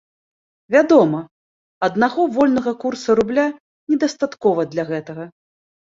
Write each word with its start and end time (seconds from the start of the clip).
Вядома, 0.75 1.19
аднаго 1.87 2.25
вольнага 2.37 2.73
курса 2.85 3.09
рубля 3.19 3.45
недастаткова 3.95 4.61
для 4.73 4.83
гэтага. 4.93 5.23